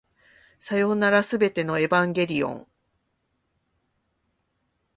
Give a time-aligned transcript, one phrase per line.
[0.57, 2.67] さようなら、全てのエヴァンゲリオン